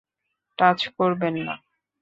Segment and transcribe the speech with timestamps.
[0.59, 1.53] Touch করবে না!